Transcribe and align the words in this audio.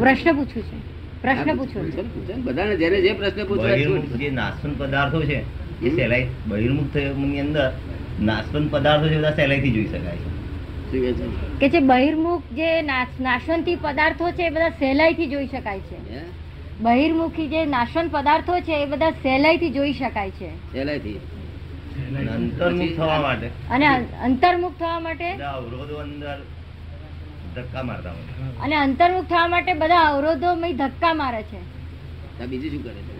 પ્રશ્ન 0.00 0.32
પૂછું 0.32 0.62
છે. 0.62 0.92
પ્રશ્ન 1.22 1.56
પૂછું 1.56 2.44
બધાને 2.44 2.76
જેને 2.76 3.00
જે 3.00 3.12
પ્રશ્ન 3.12 3.44
પૂછવા 3.44 3.62
બહિર્મુખ 3.64 4.04
જે 4.04 4.30
નાશવંત 4.30 4.78
પદાર્થો 4.78 5.22
છે 5.22 5.42
એ 5.86 5.96
સહેલાઈ 5.96 6.26
બહિર્મુખ 6.46 6.86
થયાની 6.94 7.40
અંદર 7.40 7.72
નાશવંત 8.20 8.70
પદાર્થો 8.70 9.08
છે 9.08 9.14
એ 9.14 9.16
બધા 9.16 9.30
સહેલાઈથી 9.30 9.70
જોઈ 9.70 9.84
શકાય 9.84 10.16
છે. 10.16 10.42
કે 11.60 11.68
જે 11.68 11.78
બહિર્મુખ 11.80 12.42
જે 12.52 12.82
નાશ- 12.82 13.22
નાશવંતી 13.22 13.74
પદાર્થો 13.74 14.30
છે 14.30 14.46
એ 14.46 14.50
બધા 14.50 14.68
સહેલાઈથી 14.68 15.26
જોઈ 15.26 15.46
શકાય 15.46 15.78
છે. 15.80 16.14
બહિર્મુખી 16.80 17.48
જે 17.48 17.64
નાશવંત 17.66 18.12
પદાર્થો 18.12 18.60
છે 18.60 18.82
એ 18.82 18.84
બધા 18.84 19.10
સહેલાઈથી 19.10 19.70
જોઈ 19.70 19.92
શકાય 19.92 20.30
છે. 20.30 20.48
સહેલાઈથી. 20.72 21.20
અંતર્મુખ 22.34 22.96
થવા 22.96 23.20
માટે. 23.20 23.48
અને 23.70 23.86
અંતર્મુખ 24.26 24.76
થવા 24.78 24.98
માટે? 25.00 25.28
બધા 25.34 25.52
અવરોધો 25.52 25.96
અંદર 25.96 26.38
ધક્કા 27.56 27.82
મારતા 27.82 28.12
અને 28.64 28.76
અંતર્મુખ 28.76 29.26
થવા 29.26 29.46
માટે 29.46 29.72
બધા 29.74 30.02
અવરોધો 30.12 30.50
ધક્કા 30.72 31.14
મારે 31.14 31.42
છે. 31.42 31.60
બીજું 32.46 32.70
શું 32.70 32.82
કરે 32.84 33.00
છે? 33.08 33.14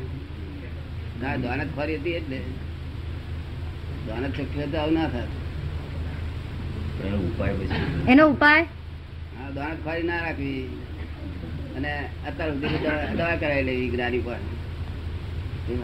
દ્વાનત 1.43 1.71
ખોરી 1.77 1.97
હતી 1.97 2.11
એટલે 2.11 2.39
દ્વાનત 4.07 4.33
શક્ય 4.37 4.66
તો 4.66 4.79
આવું 4.79 4.95
ના 4.95 5.09
થાય. 5.09 5.29
એનો 7.07 7.19
ઉપાય 7.29 7.52
પછી. 7.52 8.11
એનો 8.13 8.25
ઉપાય? 8.29 8.63
હા 9.37 9.51
દ્વાનત 9.51 9.79
ખોરી 9.85 10.02
ના 10.02 10.19
રાખવી. 10.25 10.63
અને 11.77 11.93
અત્યાર 12.29 12.51
સુધી 12.51 12.79
દવા 13.16 13.37
કરાવી 13.37 13.63
લેવી 13.63 13.91
જ્ઞાની 13.91 14.23
પર 14.27 14.41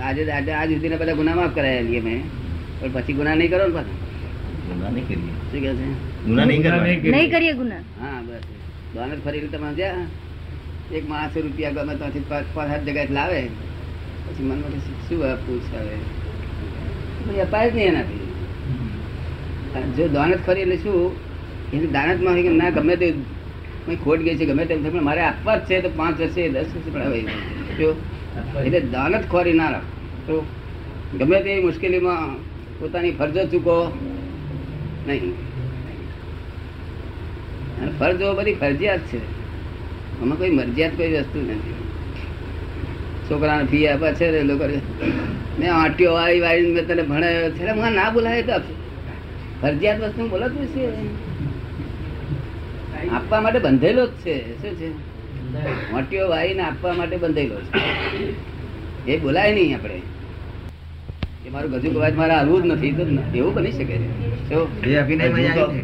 આજે 0.02 0.20
આજે 0.32 0.52
આજ 0.52 0.70
સુધી 0.72 0.88
બધા 1.02 1.14
ગુના 1.14 1.34
માફ 1.34 1.54
કરાયેલી 1.54 1.98
અમે 2.00 2.10
મેં. 2.10 2.47
પણ 2.80 2.92
પછી 2.94 3.14
ગુના 3.18 3.34
નહીં 3.40 3.50
કરો 3.52 3.64
ને 3.68 3.74
પાછા? 3.78 3.96
ગુના 4.68 4.90
નહીં 4.94 5.06
કરીએ. 5.08 5.32
શું 5.50 5.60
કે 5.64 5.70
છે? 5.78 5.86
ગુના 6.26 6.46
નહીં 6.50 6.62
કરવા 6.62 6.84
નહીં 6.86 7.30
કરીએ. 7.34 7.54
ગુના. 7.60 7.82
હા 8.02 8.18
બસ. 8.26 8.44
દ્વાનત 8.92 9.20
ફરી 9.24 9.48
તમે 9.54 9.70
જ્યાં 9.78 10.06
એક 10.98 11.04
માણસો 11.12 11.38
રૂપિયા 11.46 11.76
ગમે 11.76 11.94
ત્યાંથી 12.00 12.26
પાંચ 12.30 12.46
સાત 12.56 12.82
જગ્યાએ 12.86 13.14
લાવે. 13.18 13.40
પછી 14.26 14.44
મનમાં 14.50 14.72
શું 15.08 15.24
આપવું 15.30 15.58
છે 15.70 15.78
હવે? 15.82 15.96
પછી 17.22 17.40
અપાય 17.46 17.70
જ 17.70 17.74
નહીં 17.78 17.88
એનાથી. 17.92 18.22
જો 19.96 20.04
દાનત 20.18 20.40
ફરી 20.46 20.62
એટલે 20.66 20.78
શું? 20.84 21.12
એની 21.72 21.90
દાનતમાં 21.96 22.34
હોય 22.34 22.44
કે 22.46 22.52
ના 22.60 22.70
ગમે 22.76 22.94
તે 23.02 23.08
કંઈ 23.84 23.98
ખોટ 24.04 24.20
ગઈ 24.26 24.36
છે 24.38 24.46
ગમે 24.50 24.64
તેમ 24.70 24.78
છે 24.84 24.90
પણ 24.94 25.04
મારે 25.08 25.22
આપવા 25.30 25.56
જ 25.58 25.68
છે 25.68 25.80
તો 25.84 25.90
પાંચ 25.98 26.20
હશે 26.28 26.42
દસ 26.54 26.70
હશે 26.70 26.90
પણ 26.94 27.04
હવે 27.08 27.20
જો. 27.80 27.90
એટલે 28.66 28.80
દાનત 28.94 29.24
ખોરી 29.32 29.56
ના 29.60 29.70
રાખ. 29.74 29.88
તો 30.26 30.34
ગમે 31.20 31.36
તેવી 31.44 31.64
મુશ્કેલીમાં 31.66 32.38
પોતાની 32.78 33.10
ફરજો 33.10 33.44
ચૂકો 33.44 33.98
નહીં. 35.06 35.32
અને 37.80 37.92
ફરજો 37.98 38.34
બધી 38.34 38.54
ફરજિયાત 38.54 39.00
છે. 39.00 39.18
આમાં 40.22 40.38
કોઈ 40.38 40.50
મરજિયાત 40.50 40.92
કોઈ 40.96 41.12
વસ્તુ 41.12 41.38
નથી. 41.40 41.74
છોકરાને 43.30 43.64
ફી 43.64 43.86
આપ્યા 43.88 44.12
છે 44.12 44.30
ને 44.30 44.42
લોકો 44.42 44.64
મેં 45.58 45.74
આંટીઓ 45.74 46.12
વાળી 46.12 46.40
વાળી 46.40 46.72
મેં 46.72 46.86
તને 46.86 47.02
ભણાવ્યો 47.02 47.50
છે. 47.50 47.72
મને 47.72 47.90
ના 47.90 48.10
બોલાય 48.10 48.42
તો 48.42 48.52
આપશે 48.52 48.74
ફરજિયાત 49.62 50.00
વસ્તુ 50.00 50.28
બોલાતું 50.28 50.66
છે. 50.66 50.84
આપવા 53.08 53.40
માટે 53.40 53.58
બંધેલો 53.58 54.06
જ 54.06 54.10
છે. 54.10 54.62
શું 54.62 54.74
છે? 54.74 54.88
મોટીઓ 55.92 56.28
વાળીને 56.28 56.62
આપવા 56.62 56.92
માટે 56.92 57.16
બંધેલો 57.16 57.60
છે. 57.60 57.78
એ 59.10 59.18
બોલાય 59.18 59.54
નહીં 59.54 59.74
આપણે. 59.74 60.02
કે 61.48 61.54
મારું 61.54 61.70
ગજુ 61.72 61.90
કવાજ 61.90 62.14
મારે 62.14 62.32
હાલવું 62.34 62.62
જ 62.62 62.66
નથી 62.66 62.92
તો 62.92 63.02
એવું 63.34 63.54
બની 63.54 63.72
શકે 63.72 63.84
છે. 63.84 64.08
બધું 64.48 65.74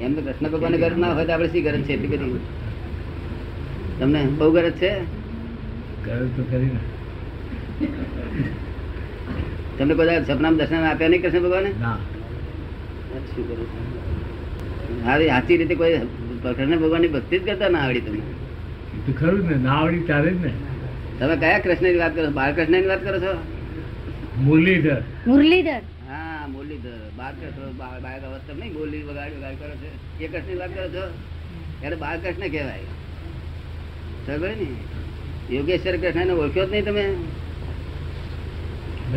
એમ 0.00 0.14
તો 0.14 0.20
કૃષ્ણ 0.20 0.48
ભગવાન 0.48 0.76
ગરજ 0.76 0.98
ના 0.98 1.12
હોય 1.12 1.24
તો 1.24 1.32
આપણે 1.32 1.48
શી 1.48 1.60
ગરજ 1.60 1.80
છે? 1.80 1.92
એટલી 1.92 2.08
બધી. 2.08 2.40
તમને 4.00 4.24
બહુ 4.24 4.52
ગરજ 4.52 4.72
છે? 4.72 4.92
કરે 6.04 6.26
તો 6.36 6.44
ખરી 6.50 6.70
તમને 9.78 9.94
કોઈ 9.94 10.24
સપનામાં 10.26 10.56
દર્શન 10.56 10.76
આપ્યા 10.76 11.08
નહીં 11.08 11.22
કૃષ્ણ 11.22 11.40
ભગવાને? 11.40 11.70
ના. 11.80 11.96
શું 13.34 13.44
સાચી 15.04 15.56
રીતે 15.56 15.74
કોઈ 15.74 15.98
કૃષ્ણ 16.42 16.78
ભગવાનની 16.78 17.08
ભક્તિ 17.08 17.38
જ 17.38 17.46
કરતા 17.46 17.68
ના 17.68 17.78
આવડી 17.78 18.00
તમને? 18.00 18.18
એ 18.18 18.41
તો 19.06 19.12
ખરું 19.12 19.48
ને 19.48 19.56
ના 19.56 19.72
આવડી 19.72 20.00
ત્યારે 20.00 20.30
જ 20.30 20.38
ને. 20.44 20.52
તમે 21.18 21.36
કયા 21.36 21.58
કૃષ્ણની 21.58 21.96
વાત 21.96 22.14
કરો 22.14 22.26
છો? 22.26 22.30
બાળકૃષ્ણની 22.30 22.86
વાત 22.86 23.02
કરો 23.04 23.18
છો? 23.20 23.32
મુરલીધર. 24.36 25.02
મુરલીધર. 25.26 25.82
હા 26.08 26.46
મુરલીધર. 26.48 26.98
બાળકૃષ્ણ 27.16 27.76
બાળક 27.78 28.24
અવસ્થા 28.24 28.54
નહીં 28.54 28.72
બોલી 28.74 29.02
વગાડી 29.02 29.36
વગાડી 29.36 29.56
કરો 29.56 29.74
છો. 29.82 29.88
એ 30.20 30.26
કૃષ્ણની 30.26 30.58
વાત 30.58 30.70
કરો 30.74 30.88
છો? 30.88 31.04
ત્યારે 31.80 31.96
બાળકૃષ્ણ 31.96 32.48
કહેવાય. 32.48 32.88
ખબર 34.26 34.52
ને 34.60 34.68
યોગેશ્વર 35.56 35.96
કૃષ્ણને 35.96 36.32
ઓળખ્યો 36.32 36.66
જ 36.66 36.70
નહીં 36.70 36.84
તમે? 36.84 37.04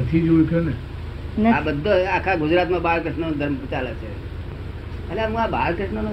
નથી 0.01 0.21
જ 0.21 0.29
ઓળખ્યો 0.29 0.61
ને. 0.61 0.73
આ 1.49 1.61
બધો 1.61 1.89
આખા 1.89 2.35
ગુજરાતમાં 2.35 2.81
બાળકૃષ્ણ 2.81 3.31
ધર્મ 3.31 3.55
ચાલે 3.71 3.89
છે. 3.89 4.09
એટલે 5.09 5.25
હું 5.25 5.41
આ 5.41 5.47
બાળકૃષ્ણ 5.47 6.03
નો 6.03 6.11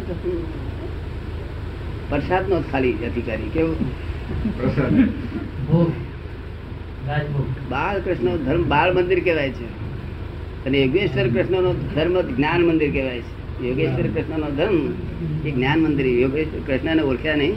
પ્રસાદ 2.13 2.49
નો 2.49 2.63
ખાલી 2.73 2.93
અધિકારી 2.93 3.49
કેવું? 3.49 3.77
બાળકૃષ્ણ 7.69 8.37
ધર્મ 8.37 8.69
બાળ 8.69 8.95
મંદિર 8.95 9.25
કહેવાય 9.25 9.51
છે. 9.51 9.65
અને 10.67 10.79
યોગેશ્વર 10.83 11.29
કૃષ્ણ 11.29 11.63
નો 11.63 11.73
ધર્મ 11.73 12.21
જ્ઞાન 12.21 12.61
મંદિર 12.63 12.93
કહેવાય 12.93 13.21
છે. 13.21 13.69
યોગેશ્વર 13.69 14.07
કૃષ્ણ 14.07 14.39
નો 14.39 14.51
ધર્મ 14.51 14.93
એ 15.47 15.51
જ્ઞાન 15.51 15.79
મંદિર. 15.79 16.07
યોગેશ્વર 16.07 16.61
કૃષ્ણ 16.67 16.97
ને 16.97 17.03
ઓળખ્યા 17.03 17.37
નહીં. 17.37 17.55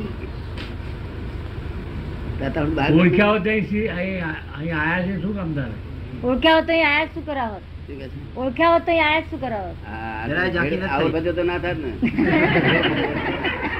ઓળખ્યા 2.99 3.31
હોત 3.31 3.47
આયા 3.47 5.01
છે 5.01 5.21
શું 5.21 5.35
કામ 5.35 5.53
તારે? 5.53 5.75
ઓળખ્યા 6.23 6.55
હોત 6.55 6.69
આયા 6.69 7.05
શું 7.05 7.25
કરાવત? 7.25 7.61
છે? 7.87 8.39
ઓળખ્યા 8.39 8.69
હોત 8.69 8.85
તો 8.85 8.91
આયા 8.91 9.19
જ 9.19 9.23
શું 9.23 9.41
કરાવત? 9.41 10.85
આવો 10.89 11.09
બધો 11.09 11.31
તો 11.31 11.43
ના 11.43 11.57
થાય 11.57 11.73
ને. 11.73 11.91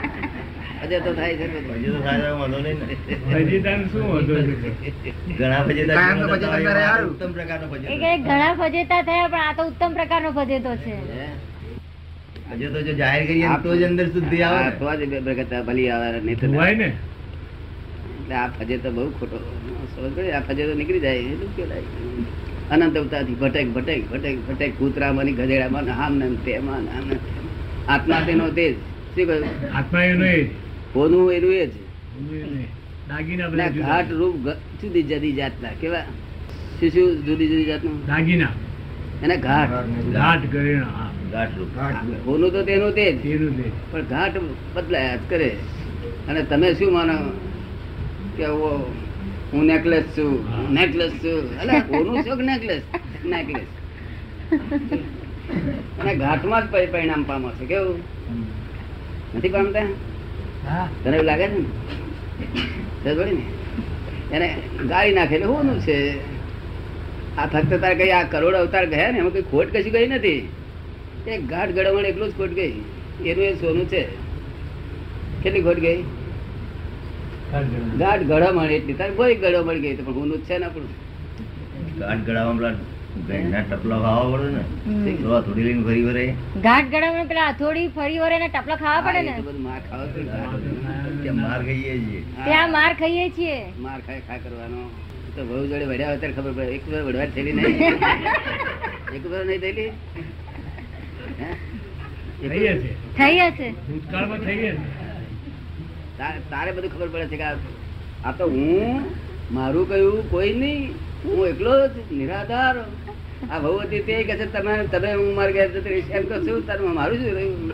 અજય 0.85 0.99
તો 1.05 1.11
થાય 1.19 1.35
છે 1.39 1.45
હજી 1.47 1.91
તો 1.95 1.99
થાય 2.07 2.29
વાંધો 2.41 2.59
નહીં 2.65 2.77
ને. 2.81 2.95
હજી 3.47 3.61
તાન 3.65 3.79
શું 3.91 4.05
વાંધો 4.11 4.33
ઘણા 5.39 5.63
ભજેતા 5.67 5.97
કાયમનો 5.99 6.27
ભજેતો 6.31 6.51
જીવન 6.53 6.69
કરે 6.69 6.83
આ 6.83 6.91
હારું. 6.91 7.09
ઉત્તમ 7.15 7.31
પ્રકારનો 7.37 7.67
ભજેતો. 7.73 7.89
એ 8.09 8.13
ઘણા 8.27 8.53
ફજેતા 8.61 9.01
થયા 9.09 9.29
પણ 9.33 9.43
આ 9.47 9.53
તો 9.59 9.63
ઉત્તમ 9.71 9.91
પ્રકારનો 9.99 10.29
ફજેતો 10.37 10.71
છે 10.85 10.95
હજે 12.51 12.67
તો 12.73 12.79
જો 12.87 12.93
જાહેર 13.01 13.21
કરીએ 13.27 13.57
તો 13.63 13.69
જ 13.79 13.83
અંદર 13.89 14.07
શુદ્ધિ 14.15 14.39
આવે 14.47 14.71
તો 14.79 14.85
જ 14.99 15.03
બે 15.11 15.61
ભલી 15.69 15.89
આવે 15.93 16.07
નહીં 16.25 16.39
તો 16.41 16.47
હોય 16.57 16.75
ને 16.81 16.89
એટલે 16.89 18.35
આ 18.41 18.49
ફજે 18.57 18.75
તો 18.83 18.89
બહુ 18.97 19.05
ખોટો 19.19 19.37
સમજ 19.93 20.11
પડી? 20.15 20.33
આ 20.37 20.43
ફજે 20.47 20.63
તો 20.69 20.73
નીકળી 20.81 21.03
જાય 21.05 21.21
એટલું 21.33 21.51
કેવાય 21.55 21.87
અનંત 22.73 22.95
અવતારથી 22.99 23.37
ભટેક 23.41 23.67
ભટેક 23.75 24.01
ભટેક 24.11 24.37
ભટેક 24.47 24.71
કૂતરામાં 24.79 25.25
ને 25.27 25.33
ગધેડામાં 25.39 25.89
આમ 25.95 26.13
ને 26.19 26.27
તેમાં. 26.45 26.85
આત્મા 27.93 28.21
તેનો 28.27 28.45
તે 28.59 28.65
શું 29.15 29.25
કહ્યું 29.27 29.43
આત્મા 29.79 30.05
એનો 30.13 30.25
એ. 30.35 30.37
હોનું 30.95 31.33
એનું 31.33 31.53
એ 31.53 31.65
જ. 31.67 31.73
એટલે 33.43 33.69
ઘાટ 33.81 34.11
રૂપ 34.11 34.35
જુદી 34.81 35.03
જુદી 35.03 35.31
જાતના. 35.31 35.69
કેવા? 35.81 36.03
શું 36.79 36.89
શું 36.89 37.25
જુદી 37.25 37.47
જુદી 37.47 37.65
જાતનું? 37.65 38.05
દાગીના. 38.07 38.51
એના 39.23 39.35
ઘાટ. 39.35 39.69
ઘાટ 40.13 40.45
ઘરેણા 40.45 41.11
ઘાટ 41.31 41.49
રૂપ. 41.57 42.27
હોનું 42.27 42.51
તો 42.51 42.63
તેનું 42.63 42.91
તે 42.95 43.05
જ. 43.11 43.21
પણ 43.91 44.01
ઘાટ 44.01 44.33
બદલાયા 44.73 45.15
જ 45.15 45.19
કરે. 45.29 45.49
અને 46.27 46.41
તમે 46.43 46.73
શું 46.73 46.93
માનો? 46.93 47.17
કે 48.37 48.45
ઓ 48.45 48.69
હું 49.53 49.65
નેકલેસ 49.65 50.03
છું 50.03 50.31
નેકલેસ 50.73 51.11
છું. 51.11 51.59
અલે 51.59 51.79
કોનું 51.79 52.23
છો 52.23 52.35
નેકલેસ 52.35 52.81
નેકલેસ 53.25 53.69
અને 55.99 56.15
ઘાટમાં 56.15 56.61
જ 56.61 56.91
પરિણામ 56.91 57.23
પામો 57.23 57.49
છે. 57.49 57.65
કેવું? 57.65 57.99
નથી 59.35 59.49
પામતા? 59.49 59.87
તને 61.03 61.15
એવું 61.17 61.25
લાગે 61.25 61.47
છે 63.03 63.13
ને? 63.13 63.43
એને 64.31 64.47
ગાળી 64.87 65.13
નાખે 65.13 65.35
એટલે 65.35 65.45
હોનું 65.45 65.79
છે? 65.79 65.97
આ 67.37 67.45
ફક્ત 67.45 67.73
તારે 67.81 67.95
કઈ 67.95 68.11
આ 68.11 68.23
કરોડ 68.23 68.53
અવતાર 68.53 68.85
ગયા 68.85 69.11
ને 69.11 69.19
એમાં 69.19 69.33
કઈ 69.33 69.41
ખોટ 69.41 69.73
કશી 69.75 69.89
ગઈ 69.89 70.07
નથી. 70.07 70.41
એ 71.27 71.37
ગાઢ 71.37 71.71
ગળવણ 71.71 72.05
એટલું 72.05 72.29
જ 72.29 72.37
ખોટ 72.37 72.49
ગઈ. 72.49 72.73
એનું 73.25 73.45
એ 73.45 73.53
સોનું 73.53 73.89
છે. 73.89 74.03
કેટલી 75.43 75.61
ખોટ 75.61 75.79
ગઈ? 75.79 76.03
ગાઢ 77.97 78.23
ગળામણ 78.23 78.71
એટલી. 78.71 78.93
તારે 78.93 79.11
કોઈ 79.11 79.35
ગળામણ 79.35 79.79
ગઈ 79.79 79.95
તો 79.95 80.03
પણ 80.03 80.13
ઊંધું 80.13 80.37
જ 80.37 80.45
છે 80.45 80.57
ને 80.57 80.65
આપણું? 80.65 80.89
ગાઢ 81.99 82.23
ગળામાં 82.25 82.75
પેલા 83.27 83.63
ટપલા 83.63 83.99
ખાવા 83.99 84.31
પડે 84.33 84.49
ને. 84.51 84.63
થોડી 85.39 85.63
લઈને 85.63 85.83
ફરી 85.83 86.03
વરે 86.03 86.25
ઘાટ 86.63 86.87
ગળામાં 86.89 87.27
પેલા 87.27 87.47
હથોડી 87.49 87.87
ફરી 87.89 88.19
વરે 88.19 88.37
ને 88.39 88.49
ટપલા 88.49 88.77
ખાવા 88.77 89.01
પડે 89.07 89.29
હા, 89.29 89.37
એ 89.37 89.41
તો 89.41 89.51
ને 89.51 89.61
માર 89.61 89.81
ખાવા. 89.81 90.07
ત્યાં 91.21 91.39
માર 91.39 91.59
ખાઈએ 91.61 91.95
છીએ. 91.99 92.21
ત્યાં 92.45 92.71
માર 92.71 92.91
ખાઈએ 92.95 93.25
છીએ. 93.31 93.57
માર 93.79 93.99
ખાય 94.01 94.21
ખા 94.27 94.39
કરવાનો. 94.39 94.81
તો 95.35 95.45
બહુ 95.45 95.61
જોડે 95.67 95.85
વડ્યા 95.85 96.13
અત્યારે 96.13 96.35
ખબર 96.35 96.53
પડે. 96.53 96.73
એક 96.75 96.83
વાર 96.87 97.03
વડવા 97.03 97.27
થયેલી 97.29 97.53
નહીં. 97.53 97.77
એક 99.15 99.23
વાર 99.31 99.43
નહીં 99.45 99.61
થયેલી? 99.61 99.89
થઈ? 102.41 102.67
હશે 102.67 102.91
થઈ 103.17 103.39
હશે 103.41 103.67
ભૂતકાળમાં 103.81 104.41
થઈ 104.41 104.57
હશે 104.59 104.73
તારે 106.19 106.39
તારે 106.51 106.71
બધું 106.73 106.91
ખબર 106.91 107.09
પડે 107.09 107.27
છે 107.27 107.37
કે 107.37 107.45
આ- 107.45 107.63
આ 108.23 108.33
તો 108.33 108.45
હું 108.49 109.01
મારું 109.51 109.85
કયું 109.89 110.29
કોઈ 110.29 110.53
નહીં. 110.55 110.83
હું 111.23 111.47
એકલો 111.47 111.73
જ 111.87 112.05
નિરાધાર. 112.11 112.75
આ 113.41 113.59
બહુ 113.59 113.79
હતી 113.79 113.99
તે 113.99 114.23
કહે 114.23 114.35
છે 114.35 114.45
તમે 114.45 114.87
તમે 114.87 115.13
હું 115.13 115.35
મારે 115.35 115.51
ઘેર 115.53 115.67
જતી 115.71 115.89
રહીશ. 115.89 116.09
એમ 116.09 116.23
તો 116.23 116.35
છું 116.45 116.65
તારે 116.65 116.87
મારું 116.89 117.17
શું 117.17 117.33
રહ્યું? 117.33 117.71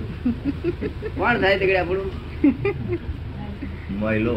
કોણ 1.16 1.38
થાય 1.40 1.58
તે 1.58 1.78
આપણું? 1.78 2.12
મહિલો 4.00 4.36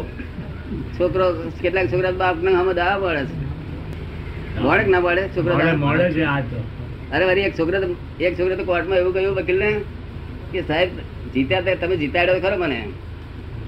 છોકરો 0.99 1.25
કેટલાક 1.61 1.87
છોકરા 1.93 2.11
બાપ 2.11 2.37
ને 2.37 2.51
હમ 2.51 2.69
આ 2.69 2.97
પડે 2.97 3.25
છે. 3.25 3.35
મળે 4.61 4.83
ના 4.85 4.99
પડે 5.01 5.27
છોકરા 5.35 5.73
મળે 5.75 6.11
છે 6.11 6.23
આ 6.23 6.41
તો. 6.41 6.59
અરે 7.11 7.25
વરી 7.25 7.41
એક 7.41 7.59
છોકરા 7.59 7.79
તો- 7.79 7.95
એક 8.19 8.39
છોકરા 8.39 8.55
તો 8.55 8.63
કોર્ટમાં 8.63 8.97
એવું 8.97 9.13
કહ્યું 9.13 9.35
વકીલને 9.35 9.69
કે 10.53 10.61
સાહેબ 10.61 10.89
જીત્યા 11.33 11.61
તમે 11.75 11.95
જીતાડ્યો 11.97 12.39
ખરો 12.39 12.57
મને. 12.57 12.79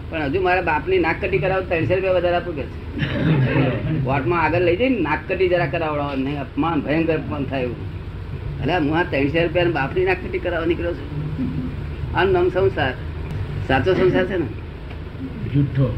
પણ 0.10 0.22
હજુ 0.22 0.42
મારા 0.42 0.62
બાપની 0.62 1.00
નાક 1.00 1.22
કટી 1.22 1.38
કરાવો 1.38 1.62
ત્રણસો 1.62 1.94
રૂપિયા 1.94 2.14
વધારે 2.14 2.36
આપું 2.36 2.56
કે 2.56 2.64
છે. 2.64 2.87
કોર્ટમાં 4.06 4.44
આગળ 4.44 4.66
લઈ 4.66 4.78
જઈને 4.78 5.02
નાક 5.02 5.28
કટી 5.28 5.50
જરા 5.50 5.68
કરાવડાવો 5.68 6.16
નહીં 6.16 6.40
અપમાન 6.40 6.82
ભયંકર 6.82 7.16
અપમાન 7.16 7.46
થાય 7.46 7.64
એવું. 7.64 7.78
અરે 8.62 8.80
હું 8.80 8.98
આ 8.98 9.04
ત્રણસો 9.12 9.44
રૂપિયા 9.44 9.72
બાપની 9.72 10.06
નાક 10.06 10.24
કટી 10.24 10.40
કરાવવા 10.40 10.66
નીકળ્યો 10.66 10.94
છું. 10.94 11.08
આ 12.16 12.26
નમ 12.26 12.50
સંસાર. 12.50 12.96
સાચો 13.68 13.96
સંસાર 13.96 14.28
છે 14.28 14.38
ને? 14.38 14.46
જુઠ્ઠો. 15.54 15.92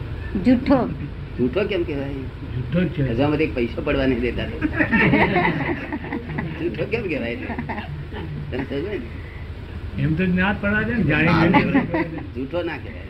જુઠ્ઠો. 0.45 0.89
જૂઠો 1.37 1.65
કેમ 1.65 1.83
કહેવાય? 1.83 2.13
જુઠ્ઠો 2.53 2.81
જ 2.81 2.89
છે 2.95 3.03
હજામાંથી 3.13 3.51
પૈસો 3.55 3.81
પડવા 3.81 4.07
નહીં 4.07 4.21
દેતા 4.21 4.49
જૂઠો 6.59 6.85
કેમ 6.85 7.03
કહેવાય 7.03 7.37
તમે 8.49 8.63
સમજો 8.63 8.79
ને? 8.85 8.99
એમ 9.97 10.15
તો 10.15 10.23
ના 10.31 10.55
પડવા 10.55 10.83
છે 10.83 10.93
ને 10.93 11.03
જાણી 11.03 11.73
જૂઠો 12.35 12.63
ના 12.63 12.77
કહેવાય. 12.77 13.08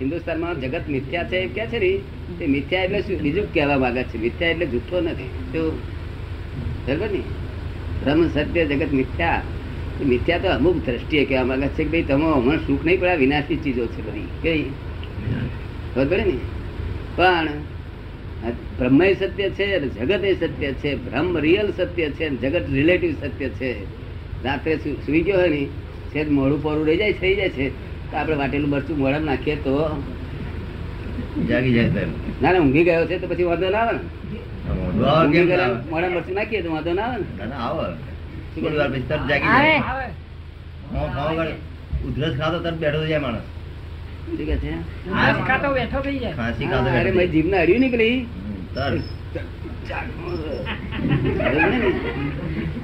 હિન્દુસ્તાનમાં 0.00 0.60
જગત 0.60 0.88
મિથ્યા 0.88 1.24
છે 1.24 1.36
એમ 1.36 1.52
કે 1.52 1.66
છે 1.66 1.78
ને 1.78 1.98
તે 2.38 2.46
મિથ્યા 2.46 2.82
એટલે 2.82 3.02
શું? 3.02 3.18
બીજું 3.18 3.54
કહેવા 3.54 3.78
માંગે 3.78 4.02
છે? 4.02 4.18
મિથ્યા 4.18 4.48
એટલે 4.48 4.66
જૂઠો 4.66 5.00
નથી. 5.00 5.30
બરાબર 6.86 7.10
ને? 7.10 7.20
બ્રહ્મ 8.04 8.28
સત્ય 8.28 8.64
જગત 8.64 8.92
મિથ્યા. 8.92 9.42
મિથ્યા 10.06 10.38
તો 10.38 10.48
અમુક 10.48 10.76
દ્રષ્ટિએ 10.86 11.24
કહેવા 11.24 11.44
માંગે 11.44 11.68
છે 11.68 11.84
કે 11.84 11.90
ભાઈ 11.90 12.02
તમે 12.02 12.24
હમણાં 12.24 12.66
સુખ 12.66 12.84
નહીં 12.84 13.00
પડે 13.00 13.16
વિનાશી 13.16 13.56
ચીજો 13.56 13.86
છે 13.86 14.02
બધી. 14.02 14.28
કઈ 14.42 14.62
ખબર 15.94 16.16
ને? 16.16 16.38
પણ 17.16 17.48
આ 18.46 18.50
બ્રહ્મ 18.78 19.12
સત્ય 19.12 19.50
છે 19.50 19.80
જગત 19.80 20.24
એ 20.24 20.34
સત્ય 20.34 20.72
છે 20.72 20.94
બ્રહ્મ 20.94 21.38
રિયલ 21.38 21.72
સત્ય 21.76 22.10
છે 22.10 22.30
જગત 22.30 22.70
રિલેટિવ 22.72 23.12
સત્ય 23.12 23.48
છે. 23.48 24.07
રાત્રે 24.44 24.72
સુઈ 25.06 25.22
ગયો 25.22 25.38
હોય 25.38 25.50
ને 25.50 25.62
છે 26.12 26.20
મોડું 26.30 26.62
પોરું 26.62 26.84
રહી 26.86 26.96
જાય 26.96 27.12
થઈ 27.12 27.34
જાય 27.36 27.50
છે. 27.50 27.66
તો 28.10 28.16
આપણે 28.16 28.36
વાટેલું 28.36 28.70
મરચું 28.70 28.96
મોઢામાં 28.98 29.26
નાખીએ 29.26 29.56
તો 29.56 29.72
જાગી 31.48 31.72
જાય 31.72 32.06
ના 32.42 32.52
ના 32.52 32.60
ઊંઘી 32.60 32.84
ગયો 32.84 33.04
છે 33.06 33.16
તો 33.18 33.26
પછી 33.26 33.44
વાંધો 33.44 33.68
ના 33.70 33.82
આવે 33.82 33.92
ને. 33.92 34.02
ના? 35.00 35.68
મોઢામાં 35.90 36.14
મરચું 36.14 36.34
નાખીએ 36.34 36.60
તો 36.62 36.70
વાંધો 36.72 36.92
ના 36.92 37.06
આવે 37.06 37.18
ને. 37.18 37.26
ના, 37.38 37.46
ના, 37.46 37.60
આવે. 37.68 37.86
ઉધરસ 42.08 42.34
ખાતો 42.38 42.58
તરત 42.58 42.76
બેઠો 42.78 43.00
જાય 43.06 43.20
માણસ. 43.20 43.46
જીભ. 44.38 44.50
જીભને 47.32 47.56
અડ્યું 47.58 47.80
નીકળી. 47.80 48.16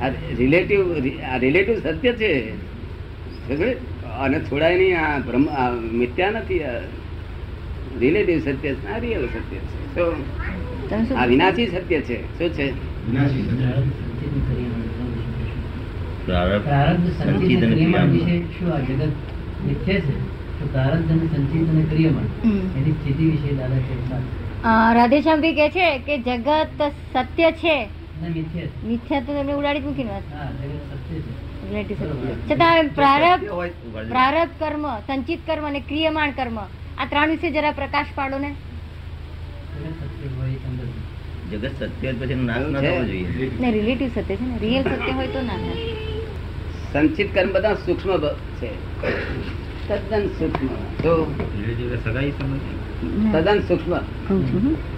રિલેટિવ 0.08 1.08
આ 1.22 1.36
રિલેટિવ 1.36 1.78
સત્ય 1.78 2.12
છે. 2.12 2.40
અને 4.18 4.40
છોડાય 4.40 4.78
નહીં 4.78 5.00
આ 5.00 5.18
બ્રહ્મ 5.18 5.48
આ 5.48 5.70
મિથ્યા 5.70 6.30
નથી 6.30 6.60
રિલેટિવ 7.98 8.38
સત્ય 8.38 8.74
છે 8.74 8.88
આ 8.88 8.98
રિયલ 8.98 9.26
સત્ય 9.26 9.58
છે. 9.58 9.94
શું? 9.94 11.18
આ 11.18 11.26
વિનાશી 11.26 11.66
સત્ય 11.66 12.00
છે. 12.00 12.38
શું 12.38 12.48
છે? 12.50 12.94
રાધેશ્યામભાઈ 24.94 25.52
કે 25.52 25.68
છે 25.68 25.98
કે 25.98 26.18
જગત 26.18 26.82
સત્ય 27.12 27.52
છે. 27.52 28.03
મિથ્ય 28.84 29.20
તો 29.20 29.32
એમને 29.32 29.52
ઉડાડી 29.52 29.80
મૂકી 29.80 30.04
વાત. 30.04 30.22
છતાં 32.50 32.84
પ્રારબ્ધ. 32.94 33.48
પ્રારબ્ધ 34.08 34.50
કર્મ 34.58 34.98
સંચિત 35.00 35.38
કર્મ 35.46 35.66
અને 35.66 35.80
ક્રિયમાણ 35.80 36.30
કર્મ 36.30 36.58
આ 36.98 37.04
ત્રણ 37.10 37.30
વિશે 37.30 37.50
જરા 37.50 37.70
પ્રકાશ 37.70 38.06
પાડો 38.14 38.38
ને. 38.38 38.54
જગત 41.50 41.70
સત્ય 41.78 42.12
પછી 42.12 42.34
નાશ 42.34 42.62
ના 42.62 42.80
થવો 42.80 43.04
જોઈએ. 43.04 43.50
ને 43.60 43.70
રિલેટિવ 43.70 44.08
સત્ય 44.08 44.36
છે 44.36 44.44
ને. 44.44 44.58
રિયલ 44.58 44.82
સત્ય 44.82 45.12
હોય 45.12 45.26
તો 45.26 45.40
ના 45.40 45.56
થાય. 45.56 45.92
સંચિત 46.92 47.34
કર્મ 47.34 47.52
બધા 47.52 47.74
સૂક્ષ્મ 47.74 48.28
છે. 48.28 48.70
તદ્દન 49.88 50.26
સૂક્ષ્મ. 50.26 50.66
તો 51.02 51.24
તદ્દન 53.32 53.60
સૂક્ષ્મ. 53.60 53.96
કહું 53.96 54.52
છું 54.52 54.70
હમ. 54.70 54.94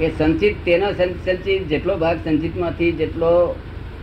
એ 0.00 0.10
સંચિત 0.18 0.54
તેનો 0.64 0.92
સંચિત 0.92 1.68
જેટલો 1.68 1.96
ભાગ 1.96 2.16
સંચિતમાંથી 2.24 2.92
જેટલો 2.92 3.30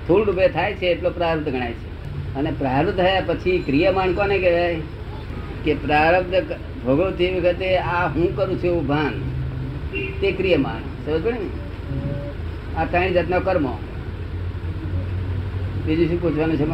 સ્થૂળ 0.04 0.26
રૂપે 0.26 0.48
થાય 0.48 0.74
છે 0.74 0.86
એટલો 0.86 1.10
પ્રારબ્ધ 1.10 1.50
ગણાય 1.50 1.72
છે. 1.72 1.90
અને 2.36 2.52
પ્રારબ્ધ 2.52 2.96
થયા 2.96 3.22
પછી 3.28 3.58
ક્રિયામાન 3.66 4.14
કોને 4.14 4.38
કહેવાય? 4.40 4.76
કે 5.66 5.74
પ્રારબ્ધ 5.74 6.54
ભોગવતી 6.86 7.30
વખતે 7.40 7.78
આ 7.78 8.08
હું 8.08 8.36
કરું 8.36 8.64
છું 8.64 8.66
એવું 8.66 8.88
ભાન 8.88 9.14
તે 10.22 10.32
ક્રિયામાન. 10.32 10.82
સમજ 11.06 11.26
ને? 11.26 11.40
આ 12.78 12.86
ત્રણ 12.86 13.14
જાતનો 13.14 13.40
કર્મો. 13.40 13.74
બીજું 15.86 16.08
શું 16.08 16.22
પૂછવાનું 16.22 16.58
છે? 16.58 16.66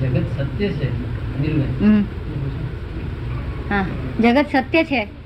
જગત 0.00 0.26
સત્ય 0.36 0.68
છે 0.68 0.88
હા 3.70 3.86
જગત 4.20 4.46
સત્ય 4.52 4.84
છે. 4.84 5.19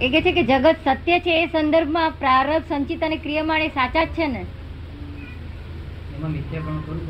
એ 0.00 0.08
કે 0.08 0.20
છે 0.20 0.32
કે 0.32 0.42
જગત 0.42 0.76
સત્ય 0.84 1.18
છે 1.20 1.42
એ 1.42 1.46
સંદર્ભમાં 1.46 2.10
પ્રારબ્ધ 2.10 2.64
સંચિત 2.68 3.04
અને 3.04 3.16
ક્રિયમાણ 3.16 3.60
એ 3.60 3.68
સાચા 3.68 4.04
જ 4.04 4.08
છે 4.08 4.26
ને? 4.26 4.46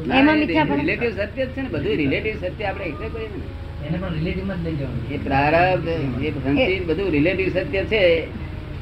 એમાં 0.09 0.37
મિથ્યાપણું. 0.37 0.81
રિલેટિવ 0.81 1.11
સત્ય 1.11 1.47
જ 1.47 1.49
છે 1.49 1.61
ને 1.63 1.69
બધું 1.69 1.97
રિલેટિવ 1.97 2.37
સત્ય 2.41 2.65
આપણે 2.65 2.85
એક્સેપ્ટ 2.85 3.15
કરીએ 3.15 3.29
ને. 3.29 3.87
એને 3.87 3.99
પણ 3.99 4.15
રિલેટિવમાં 4.15 4.63
જ 4.63 4.65
લઈ 4.65 4.75
જવાનું. 4.75 5.11
એ 5.11 5.19
પ્રારબ્ધ 5.19 5.89
એ 5.89 6.31
સંચિત 6.31 6.87
બધું 6.87 7.11
રિલેટિવ 7.11 7.49
સત્ય 7.49 7.85
છે. 7.85 8.23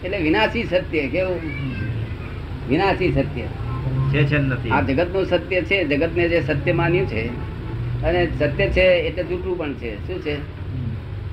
એટલે 0.05 0.19
વિનાશી 0.19 0.65
સત્ય 0.65 1.09
કેવું? 1.09 1.41
વિનાશી 2.69 3.13
સત્ય. 3.13 3.43
આ 4.71 4.81
જગતનું 4.81 5.27
સત્ય 5.27 5.63
છે 5.63 5.85
જગત 5.85 6.17
ને 6.17 6.29
જે 6.29 6.41
સત્ય 6.41 6.73
માન્યું 6.73 7.07
છે 7.07 7.54
અને 8.05 8.29
સત્ય 8.39 8.69
છે 8.69 8.81
એટલે 8.81 9.25
જૂઠું 9.25 9.59
પણ 9.59 9.75
છે. 9.75 10.07
શું 10.07 10.23
છે? 10.23 10.37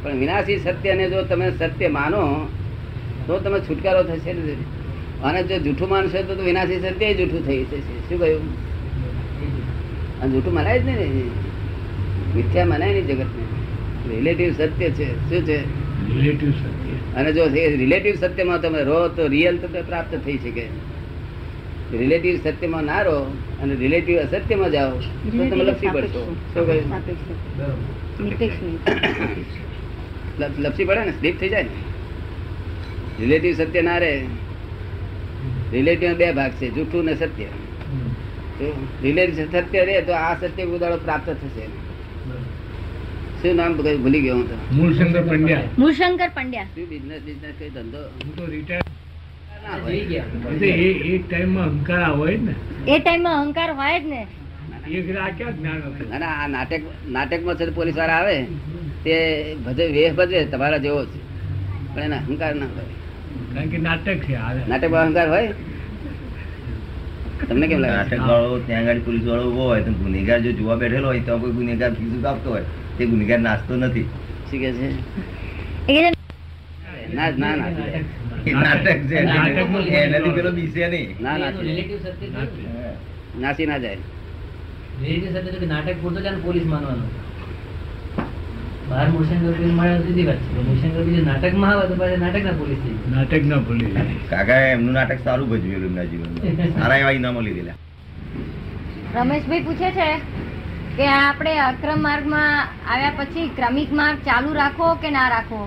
પણ 0.03 0.17
વિનાશી 0.17 0.57
સત્યને 0.57 1.09
જો 1.09 1.21
તમે 1.21 1.51
સત્ય 1.51 1.87
માનો 1.87 2.47
તો 3.27 3.39
તમે 3.39 3.59
છુટકારો 3.59 4.03
થશે 4.03 4.33
ને. 4.33 4.55
અને 5.23 5.43
જો 5.43 5.57
જૂઠું 5.57 5.89
માનશો 5.89 6.23
તો 6.23 6.35
તો 6.35 6.43
વિનાશી 6.43 6.79
સત્ય 6.79 7.13
જૂઠું 7.13 7.45
થઈ 7.47 7.63
જશે. 7.63 8.09
શું 8.09 8.19
કહ્યું? 8.19 8.41
અને 10.21 10.31
જૂઠું 10.31 10.53
મનાય 10.53 10.79
જ 10.79 10.85
નહીં 10.85 10.99
ને 10.99 11.05
મિથ્યા 12.35 12.65
મનાય 12.65 12.93
નહીં 12.93 13.07
જગતને. 13.07 14.15
રિલેટિવ 14.15 14.53
સત્ય 14.53 14.89
છે. 14.89 15.29
શું 15.29 15.47
છે? 15.47 15.57
રિલેટિવ 16.15 16.51
સત્ય. 16.51 17.15
અને 17.15 17.33
જો 17.33 17.45
રિલેટિવ 17.53 18.15
સત્યમાં 18.15 18.61
તમે 18.61 18.83
રહો 18.83 19.07
તો 19.07 19.27
રિયલ 19.27 19.57
તમને 19.57 19.81
પ્રાપ્ત 19.81 20.19
થઈ 20.25 20.37
શકે. 20.37 20.90
રિલેટિવ 21.99 22.35
સત્યમાં 22.43 22.83
ના 22.83 23.01
રહો 23.01 23.17
અને 23.61 23.73
રિલેટિવ 23.75 24.17
અસત્યમાં 24.19 24.71
જાઓ 24.71 24.91
તો 24.91 25.31
તમે 25.31 25.63
લપસી 25.69 25.93
પડશો. 25.95 26.21
લપસી 30.59 30.85
પડે 30.85 31.01
ને 31.05 31.11
સ્લીપ 31.11 31.35
થઈ 31.39 31.49
જાય 31.49 31.63
ને. 31.63 31.81
રિલેટિવ 33.19 33.53
સત્ય 33.53 33.81
ના 33.81 33.97
રહે. 33.97 34.13
રિલેટિવ 35.73 36.13
બે 36.21 36.31
ભાગ 36.39 36.51
છે 36.61 36.67
જૂઠું 36.69 37.05
ને 37.05 37.15
સત્ય. 37.15 37.49
રિલેટિવ 39.03 39.45
સત્ય 39.53 39.85
રહે 39.85 40.01
તો 40.01 40.13
આ 40.23 40.33
સત્ય 40.41 40.63
ઉદાડો 40.63 40.97
પ્રાપ્ત 41.05 41.29
થશે. 41.43 41.65
શું 43.41 43.55
નામ? 43.55 43.71
ભૂલી 43.77 44.21
ગયો 44.21 44.35
હું 44.35 44.47
તો? 44.49 44.57
મૂળશંકર 44.77 45.21
પંડ્યા. 45.29 45.67
મૂળશંકર 45.77 46.29
પંડ્યા. 46.35 46.67
શું 46.75 46.89
બિઝનેસ 46.89 47.21
બિઝનેસ 47.27 47.55
કઈ 47.59 47.69
ધંધો? 47.69 48.01
હું 48.23 48.33
તો 48.37 48.43
રિટાયર 48.55 48.90
ટાઈમમાં 51.29 51.65
અહંકાર 51.65 52.11
હોય 52.11 52.37
ને. 52.37 52.53
એ 52.87 52.99
ટાઈમમાં 52.99 53.39
અહંકાર 53.41 53.71
હોય 53.71 53.99
જ 53.99 54.05
ને. 54.05 54.27
એક 54.91 55.17
આ 55.17 55.29
ક્યાં 55.29 55.57
જ્ઞાન 55.57 55.75
હતું 55.75 56.09
ના 56.09 56.17
ના, 56.17 56.47
નાટક 56.47 56.81
નાટકમાં 57.09 57.55
છે 57.55 57.65
પોલીસવાળા 57.65 58.13
આવે 58.13 58.43
તે 59.03 59.55
ભજે 59.65 59.87
વેહ 59.87 60.13
ભજવે 60.13 60.45
તમારા 60.45 60.77
જેવો 60.77 61.05
છે 61.05 61.19
પણ 61.95 62.01
એને 62.01 62.15
અહંકાર 62.15 62.55
ના 62.55 62.65
હોય. 62.65 62.83
કારણ 63.55 63.67
કે 63.67 63.77
નાટક 63.77 64.15
છે 64.15 64.35
આ. 64.35 64.53
નાટકમાં 64.67 65.01
અહંકાર 65.01 65.29
હોય? 65.29 65.53
તમને 67.49 67.67
કેમ 67.67 67.79
લાગે? 67.79 67.95
નાટક 67.95 68.19
વાળો 68.19 68.59
ત્યાં 68.59 68.81
આગળ 68.81 68.99
પોલીસ 68.99 69.27
વાળો 69.27 69.51
ઊભો 69.51 69.63
હોય 69.63 69.81
તો 69.81 69.91
ગુનેગાર 69.91 70.39
જો 70.41 70.51
જોવા 70.51 70.75
બેઠેલો 70.75 71.07
હોય 71.07 71.19
તો 71.19 71.37
કોઈ 71.37 71.51
ગુનેગાર 71.51 71.93
ફીસ 71.93 72.23
કાપતો 72.23 72.49
હોય. 72.49 72.63
તે 72.97 73.05
ગુનેગાર 73.05 73.39
નાચતો 73.39 73.75
નથી. 73.75 74.03
શું 74.49 74.59
કે 74.59 74.71
છે, 74.73 76.20
ના 77.15 77.29
ના 77.43 77.55
ના. 77.55 77.69
નાટક 78.63 78.99
છે. 79.09 79.23
નાટકમાં 79.23 79.87
એનાથી 80.01 80.33
પેલો 80.37 80.51
બીસે 80.51 80.87
નહીં. 80.87 81.09
ના 81.21 81.37
ના 81.37 81.49
રિલેટિવ 81.61 81.97
સત્ય 81.97 82.27
થયું. 82.29 82.47
નાસી 83.41 83.65
ના 83.65 83.77
જાય. 83.77 83.97
તો 85.59 85.65
નાટક 85.65 85.97
પૂરતો 86.01 86.19
છે 86.21 86.31
પોલીસ 86.45 86.65
માનવાનું. 86.65 87.09
બહાર 88.89 89.07
મૂળશંકર 89.09 89.53
પીર 89.59 89.71
મળે 89.77 89.99
સીધી 90.07 90.25
વાત 90.29 90.39
છે. 90.43 90.49
પણ 90.55 90.65
મૂળશંકર 90.67 91.23
નાટકમાં 91.29 91.71
આવે 91.73 91.87
તો 91.87 91.95
પાછા 92.01 92.53
પોલીસ 92.61 92.79
નાટક 93.15 93.43
ના 93.51 93.61
ભૂલી 93.67 93.91
કાકા 94.29 94.59
એમનું 94.73 94.93
નાટક 94.99 95.19
સારું 95.23 95.47
ભજવ્યું 95.51 95.85
એમના 95.89 96.07
જીવનમાં. 96.11 96.73
સારા 96.79 96.97
એવા 97.03 97.15
ઇનામો 97.19 97.41
લીધેલા. 97.47 97.77
રમેશભાઈ 99.15 99.65
પૂછે 99.67 99.89
છે 99.99 100.09
કે 100.97 101.05
આપણે 101.09 101.53
અક્રમ 101.67 101.99
માર્ગમાં 102.07 102.55
આવ્યા 102.91 103.15
પછી 103.19 103.47
ક્રમિક 103.59 103.89
માર્ગ 103.99 104.17
ચાલુ 104.25 104.49
રાખવો 104.53 104.89
કે 105.05 105.09
ના 105.17 105.29
રાખવો? 105.35 105.61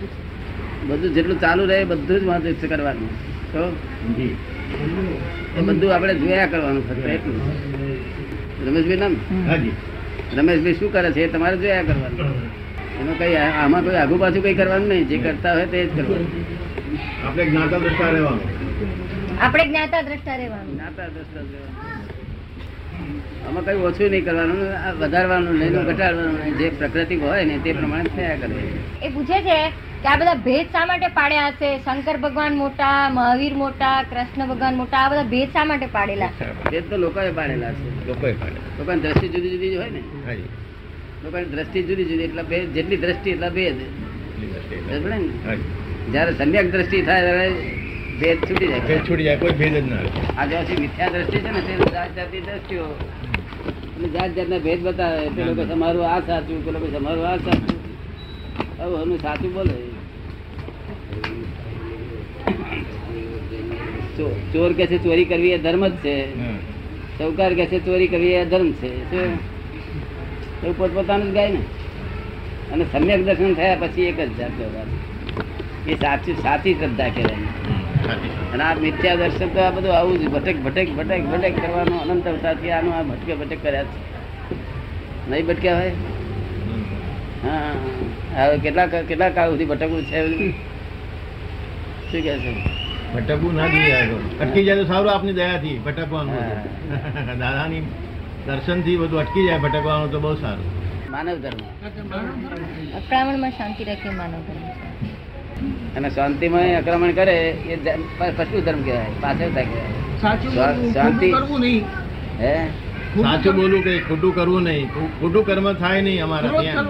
પૂછે 0.00 0.22
બધું 0.88 1.14
જેટલું 1.14 1.38
ચાલુ 1.40 1.62
રહે 1.66 1.84
બધું 1.84 2.20
જ 2.20 2.24
વાંધો 2.24 2.52
છે 2.52 2.66
કરવાનું. 2.66 3.10
તો 3.52 3.62
એ 5.58 5.60
બધું 5.60 5.94
આપણે 5.94 6.14
જોયા 6.14 6.46
કરવાનું 6.46 6.82
ફક્ત 6.88 7.06
એટલું. 7.06 7.36
રમેશભાઈ 8.66 8.96
નામ? 8.96 9.14
હાજી 9.48 9.72
રમેશભાઈ 10.36 10.74
શું 10.74 10.92
કરે 10.92 11.10
છે 11.12 11.22
એ 11.24 11.28
તમારે 11.32 11.56
જોયા 11.56 11.82
કરવાનું. 11.82 12.42
એમાં 13.00 13.16
કઈ 13.18 13.34
આમાં 13.36 13.82
કોઈ 13.84 13.98
આગુ 14.02 14.16
પાછું 14.18 14.42
કઈ 14.42 14.54
કરવાનું 14.54 14.88
નહીં. 14.88 15.08
જે 15.08 15.16
કરતા 15.18 15.54
હોય 15.54 15.66
તે 15.66 15.78
જ 15.86 15.96
કરવાનું. 15.96 16.30
આપણે 17.26 17.44
જ્ઞાતા 17.44 17.78
દ્રષ્ટા 17.78 18.10
રહેવાનું. 18.16 18.46
આપણે 19.40 19.64
જ્ઞાતા 19.68 20.02
દ્રષ્ટા 20.02 20.36
રહેવાનું. 20.36 20.74
જ્ઞાતા 20.74 21.08
દ્રષ્ટા 21.08 21.40
રહેવાનું. 21.40 21.93
આમાં 23.46 23.64
કઈ 23.64 23.74
ઓછું 23.88 24.10
નહીં 24.10 24.24
કરવાનું 24.24 24.60
વધારવાનું 24.98 25.58
નહીં 25.58 25.72
ઘટાડવાનું 25.84 26.38
નહીં. 26.38 26.56
જે 26.58 26.68
પ્રકૃતિ 26.78 27.16
હોય 27.16 27.44
ને 27.44 27.58
તે 27.64 27.72
પ્રમાણે 27.72 28.10
થયા 28.16 28.36
કરે. 28.36 28.54
એ 29.02 29.08
પૂછે 29.08 29.38
છે 29.42 29.58
કે 30.02 30.08
આ 30.08 30.16
બધા 30.16 30.34
ભેદ 30.34 30.66
શા 30.66 30.86
માટે 30.86 31.08
પાડ્યા 31.08 31.46
હશે? 31.48 31.70
શંકર 31.78 32.16
ભગવાન 32.16 32.56
મોટા 32.56 33.10
મહાવીર 33.10 33.54
મોટા 33.54 34.02
કૃષ્ણ 34.02 34.46
ભગવાન 34.46 34.74
મોટા 34.74 34.98
આ 34.98 35.08
બધા 35.08 35.22
ભેદ 35.22 35.48
શા 35.48 35.64
માટે 35.64 35.86
પાડેલા? 35.86 36.30
ભેદ 36.70 36.90
તો 36.90 36.96
લોકોએ 36.96 37.30
પાડેલા 37.30 37.72
છે. 37.72 38.06
લોકોએ 38.08 38.32
પાડેલા. 38.32 38.72
લોકોની 38.78 39.00
દ્રષ્ટિ 39.00 39.28
જુદી 39.28 39.50
જુદી 39.50 39.76
હોય 39.76 39.90
ને. 39.90 40.02
લોકોની 41.24 41.44
દ્રષ્ટિ 41.44 41.82
જુદી 41.82 42.04
જુદી 42.04 42.24
એટલે 42.24 42.42
ભેદ 42.42 42.72
જેટલી 42.72 42.96
દ્રષ્ટિ 42.96 43.30
એટલા 43.30 43.48
ભેદ. 43.48 43.76
એટલી 43.76 44.46
દ્રષ્ટિ 44.46 44.74
એટલે. 44.74 44.98
સમજે 44.98 45.16
ને? 45.16 46.12
જયારે 46.12 46.32
સમ્યક 46.32 46.72
દ્રષ્ટિ 46.72 47.02
થાય 47.02 47.22
ત્યારે 47.22 47.48
ભેદ 48.20 48.38
છૂટી 48.46 48.68
ભેદ 48.72 48.82
જાય 48.86 49.00
છૂટી 49.06 49.24
જાય 49.24 49.38
કોઈ 49.42 49.56
ભેદ 49.60 49.74
જ 49.76 49.86
ના 49.90 50.02
આ 50.38 50.46
જ્યાં 50.50 50.80
મિથ્યા 50.82 51.12
દ્રષ્ટિ 51.14 51.38
છે 51.44 51.50
ને 51.54 51.60
તે 51.66 51.72
જાત 51.94 52.10
જાતની 52.16 52.40
દ્રષ્ટિઓ. 52.40 52.86
અને 53.96 54.06
જાત 54.14 54.30
જાતના 54.36 54.58
ભેદ 54.58 54.80
બતાવે 54.86 55.28
પેલો 55.36 55.52
કે 55.54 55.64
તમારું 55.64 56.04
આ 56.10 56.20
સાચું 56.20 56.58
પેલો 56.64 56.78
કે 56.78 56.88
તમારું 56.96 57.26
આ 57.28 57.36
સાચું. 57.36 57.78
હવે 58.78 59.02
એનું 59.02 59.18
સાચું 59.22 59.52
બોલે. 59.54 59.78
ચોર 64.52 64.72
કે 64.72 64.86
છે 64.86 64.98
ચોરી 64.98 65.24
કરવી 65.24 65.54
એ 65.56 65.58
ધર્મ 65.58 65.88
જ 65.88 65.94
છે. 66.04 66.16
સૌકાર 67.18 67.52
કે 67.54 67.66
છે 67.66 67.78
ચોરી 67.84 68.08
કરવી 68.08 68.34
એ 68.40 68.44
ધર્મ 68.44 68.70
છે? 68.72 68.90
એવું 70.62 70.76
પોતપોતાનું 70.78 71.30
જ 71.30 71.34
ગાય 71.34 71.50
ને. 71.50 71.62
અને 72.72 72.84
સમ્યક 72.92 73.20
દર્શન 73.24 73.54
થયા 73.54 73.76
પછી 73.76 74.02
એક 74.02 74.20
જ 74.20 74.30
જાત. 74.38 74.52
એ 75.88 75.94
સાચું 75.94 76.36
સાચી 76.42 76.74
શ્રદ્ધા 76.74 77.08
કહેવાય. 77.08 77.63
અને 78.08 78.64
આ 78.64 78.74
મિથ્યા 78.74 79.14
દર્શન 79.14 79.48
તો 79.48 79.60
આ 79.60 79.70
બધું 79.70 79.96
આવું 79.96 80.18
જ 80.18 80.28
ભટક 80.28 80.56
ભટક 80.56 80.88
ભટક 80.96 81.22
ભટક 81.32 81.62
કરવાનો 81.62 81.96
અનંત 81.98 82.28
અવતારથી 82.28 82.70
આનું 82.70 82.94
આ 82.94 83.02
ભટકે 83.02 83.34
ભટક 83.34 83.62
કર્યા 83.62 83.82
છે. 83.82 83.98
નહીં 85.30 85.46
ભટક્યા 85.46 85.74
હોય? 85.74 85.92
હા. 87.44 87.72
હવે 88.44 88.58
કેટલા 88.58 88.86
કેટલા 88.86 89.28
કાળ 89.28 89.50
સુધી 89.50 89.64
ભટકવું 89.64 90.04
છે 90.04 90.26
શું 92.10 92.22
કહે 92.22 92.38
છે? 92.38 92.54
ભટકવું 93.14 93.54
ના 93.54 93.68
જોઈએ 93.68 94.18
અટકી 94.40 94.64
જાય 94.64 94.76
તો 94.76 94.84
સારું 94.84 95.12
આપની 95.12 95.32
દયાથી 95.32 95.78
ભટકવાનું. 95.78 96.34
દાદાની 97.38 97.82
દર્શનથી 98.46 98.96
બધું 98.96 99.20
અટકી 99.20 99.46
જાય 99.46 99.58
ભટકવાનું 99.58 100.10
તો 100.12 100.20
બહુ 100.20 100.34
સારું. 100.34 100.66
માનવ 101.10 101.36
ધર્મ. 101.38 101.60
અકળામણમાં 102.96 103.50
શાંતિ 103.50 103.84
રાખે 103.84 104.08
માનવ 104.08 104.32
ધર્મ. 104.32 104.60
છે. 104.60 104.93
અને 105.96 106.08
શાંતિમાં 106.10 106.66
આક્રમણ 106.76 107.12
કરે 107.12 107.36
એ 107.72 107.76
પશુ 108.38 108.60
ધર્મ 108.60 108.82
કહેવાય? 108.82 109.12
પાછળતા 109.20 109.62
કહેવાય. 109.62 109.92
શાંતિ 110.94 111.28
હે? 112.40 112.54
સાચું 113.22 113.52
બોલવું 113.56 113.82
કે 113.82 113.92
ખોટું 113.98 114.32
કરવું 114.34 114.62
નહીં? 114.62 114.86
ખોટું 115.20 115.44
કર્મ 115.46 115.66
થાય 115.72 116.00
નહીં 116.02 116.24
અમારા 116.24 116.52
ત્યાં. 116.60 116.86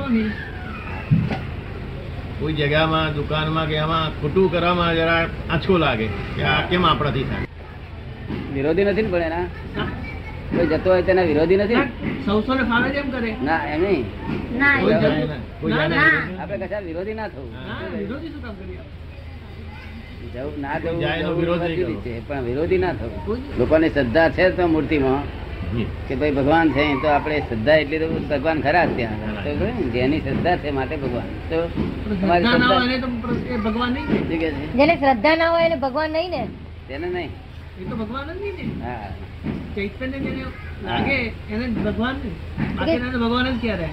કોઈ 2.40 2.52
જગ્યામાં 2.52 3.14
દુકાનમાં 3.14 3.66
કે 3.68 3.76
એમાં 3.76 4.06
ખોટું 4.20 4.46
કરવામાં 4.52 4.94
જરા 4.94 5.18
આછો 5.50 5.74
લાગે 5.78 6.06
કે 6.36 6.42
આ 6.52 6.60
કેમ 6.70 6.82
આપણાથી 6.86 7.24
થાય? 7.24 7.46
વિરોધી 8.54 8.84
નથી 8.84 9.02
ને 9.02 9.10
પણ 9.10 9.22
એના? 9.22 9.44
કોઈ 10.56 10.68
જતો 10.72 10.88
હોય 10.90 11.02
તેના 11.08 11.26
વિરોધી 11.30 11.56
નથી? 11.56 11.76
ને? 13.46 13.54
એમ 13.74 13.80
નહીં. 13.84 14.04
આપણે 16.40 16.66
કશા 16.66 16.82
વિરોધી 16.88 17.16
ના 17.20 17.28
થવું? 17.28 17.50
વિરોધી 17.98 18.30
શું 18.32 18.42
કામ 18.44 18.54
કરીએ 18.58 18.82
જવું 20.34 20.54
ના 20.64 20.76
જવું. 20.82 22.02
છે 22.04 22.12
પણ 22.28 22.42
વિરોધી 22.48 22.80
ના 22.84 22.92
થવું. 22.92 23.38
લોકોની 23.58 23.90
શ્રદ્ધા 23.94 24.28
છે 24.36 24.44
તો 24.56 24.62
મૂર્તિમાં 24.74 25.22
કે 26.08 26.14
ભાઈ 26.20 26.34
ભગવાન 26.38 26.66
છે 26.74 26.82
તો 27.02 27.08
આપણે 27.08 27.36
શ્રદ્ધા 27.48 27.76
એટલી 27.82 28.00
તો 28.02 28.06
ભગવાન 28.30 28.58
ખરા 28.66 28.86
ત્યાં? 28.96 29.18
જેની 29.94 30.20
શ્રદ્ધા 30.26 30.56
છે 30.62 30.68
માટે 30.78 30.96
ભગવાન. 30.96 31.28
તો 31.50 31.56
તમારી 32.20 32.46
શ્રદ્ધા 32.46 33.58
ભગવાન 33.66 33.92
જેને 34.78 34.94
શ્રદ્ધા 35.02 35.36
ના 35.36 35.50
હોય 35.54 35.66
એને 35.68 35.76
ભગવાન 35.84 36.10
નહીં 36.16 36.30
ને. 36.30 36.42
તેને 36.88 37.06
નહીં. 37.16 37.30
એ 37.80 37.82
તો 37.90 37.94
ભગવાન 37.96 38.26
જ 38.28 38.40
નહીં 38.42 38.54
ને. 38.58 38.64
હા. 38.84 39.08
ચૈતન્ય 39.74 40.18
જેને 40.18 40.42
લાગે 40.84 41.16
એને 41.48 41.66
ભગવાન 41.78 42.16
બાકીના 42.76 43.12
ભગવાન 43.16 43.46
જ 43.48 43.56
ક્યારે 43.60 43.88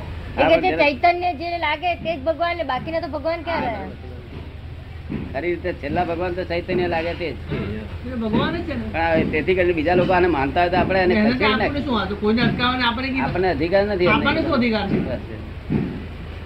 એ 0.48 0.60
કે 0.64 0.72
ચૈતન્ય 0.82 1.32
જેને 1.36 1.58
લાગે 1.60 1.90
તે 1.98 2.12
જ 2.12 2.20
ભગવાન 2.24 2.56
ને 2.58 2.66
બાકીના 2.66 3.02
તો 3.02 3.10
ભગવાન 3.10 3.40
ક્યાં 3.44 3.90
ખરી 5.32 5.52
રીતે 5.54 5.70
છેલ્લા 5.82 6.06
ભગવાન 6.06 6.34
તો 6.34 6.44
ચૈતન્ય 6.46 6.88
લાગે 6.88 7.14
તે 7.16 7.28
જ. 7.30 7.38
એ 8.06 8.16
ભગવાન 8.18 8.54
જ 8.56 8.64
છે 8.64 8.76
ને. 8.76 8.86
પણ 8.88 9.08
હવે 9.12 9.32
તેથી 9.34 9.56
કરીને 9.56 9.74
બીજા 9.74 9.96
લોકો 9.96 10.14
આને 10.14 10.30
માનતા 10.30 10.64
હોય 10.64 10.72
તો 10.72 10.78
આપણે 10.80 11.00
એને 11.02 11.16
આપણને 13.22 13.50
અધિકાર 13.50 13.84
નથી 13.88 14.10
એમને. 14.10 14.42
શું 14.42 14.54
અધિકાર 14.54 14.86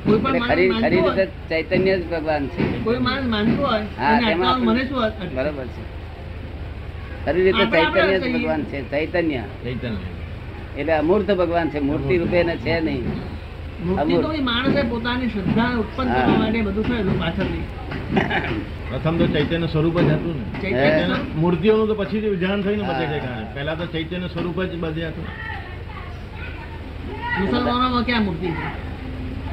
કોઈ 0.05 0.19
પણ 0.23 0.39
ખરી 0.49 0.69
ખરી 0.75 1.01
રીતે 1.07 1.23
ચૈતન્ય 1.49 1.93
જ 1.95 2.03
ભગવાન 2.05 2.43
છે? 2.49 2.63
બરોબર 5.35 5.67
છે. 5.67 5.81
ખરી 7.25 7.43
રીતે 7.43 7.65
ચૈતન્ય 7.65 8.19
જ 8.19 8.33
ભગવાન 8.33 8.63
છે 8.63 8.91
ચૈતન્ય. 8.91 9.41
ચૈતન્ય. 9.63 10.79
એટલે 10.79 10.93
અમૂર્ત 10.93 11.31
ભગવાન 11.31 11.69
છે 11.69 11.79
મૂર્તિ 11.79 12.17
રૂપે 12.17 12.43
ને 12.43 12.57
છે 12.57 12.79
નહીં. 12.79 13.03
મૂર્તિ 13.85 14.13
તો 14.13 14.19
અમૂર્ત. 14.19 14.39
એ 14.39 14.41
માણસે 14.41 14.81
પોતાની 14.81 15.27
શ્રદ્ધા 15.27 15.77
ઉત્પન્ન 15.77 16.13
કરવા 16.13 16.27
માટે 16.27 16.61
બધું 16.61 16.87
થયેલું 16.87 17.19
પાછળથી. 17.19 17.63
પ્રથમ 18.89 19.17
તો 19.17 19.27
ચૈતન્ય 19.27 19.67
સ્વરૂપ 19.67 19.99
જ 19.99 20.11
હતું 20.11 20.39
ને. 20.39 20.61
ચૈતન્ય 20.61 20.81
ચૈતન્ય 20.81 21.15
મૂર્તિઓનું 21.35 21.87
તો 21.87 21.95
પછી 21.95 22.19
વિધાન 22.19 22.61
થઈને 22.61 22.83
બધે 22.83 23.19
છે 23.19 23.53
પહેલા 23.53 23.75
તો 23.75 23.85
ચૈતન્ય 23.85 24.27
સ્વરૂપ 24.27 24.63
જ 24.63 24.79
બધે 24.79 25.07
હતું. 25.07 25.25
મુસલમાનોમાં 27.39 28.03
ક્યાં 28.03 28.23
મૂર્તિ 28.23 28.47
છે? 28.47 28.85